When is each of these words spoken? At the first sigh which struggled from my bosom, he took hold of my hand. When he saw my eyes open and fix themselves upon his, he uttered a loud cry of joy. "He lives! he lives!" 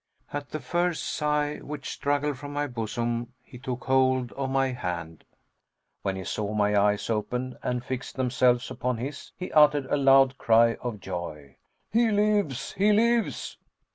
At 0.33 0.49
the 0.49 0.59
first 0.59 1.03
sigh 1.03 1.57
which 1.57 1.91
struggled 1.91 2.39
from 2.39 2.51
my 2.53 2.65
bosom, 2.65 3.33
he 3.43 3.59
took 3.59 3.83
hold 3.83 4.31
of 4.31 4.49
my 4.49 4.69
hand. 4.71 5.25
When 6.01 6.15
he 6.15 6.23
saw 6.23 6.55
my 6.55 6.75
eyes 6.75 7.07
open 7.07 7.55
and 7.61 7.85
fix 7.85 8.11
themselves 8.11 8.71
upon 8.71 8.97
his, 8.97 9.31
he 9.37 9.51
uttered 9.51 9.85
a 9.91 9.97
loud 9.97 10.39
cry 10.39 10.73
of 10.81 11.01
joy. 11.01 11.57
"He 11.93 12.09
lives! 12.09 12.71
he 12.73 12.91
lives!" 12.91 13.57